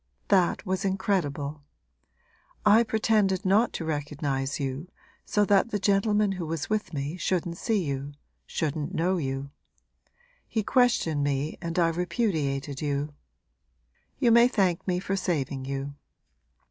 That 0.29 0.65
was 0.65 0.83
incredible. 0.83 1.61
I 2.65 2.81
pretended 2.81 3.45
not 3.45 3.71
to 3.73 3.85
recognise 3.85 4.59
you, 4.59 4.87
so 5.25 5.45
that 5.45 5.69
the 5.69 5.77
gentleman 5.77 6.31
who 6.31 6.47
was 6.47 6.71
with 6.71 6.91
me 6.91 7.17
shouldn't 7.17 7.57
see 7.59 7.83
you, 7.83 8.13
shouldn't 8.47 8.95
know 8.95 9.17
you. 9.17 9.51
He 10.47 10.63
questioned 10.63 11.23
me 11.23 11.59
and 11.61 11.77
I 11.77 11.89
repudiated 11.89 12.81
you. 12.81 13.13
You 14.17 14.31
may 14.31 14.47
thank 14.47 14.87
me 14.87 14.99
for 14.99 15.15
saving 15.15 15.65
you! 15.65 15.93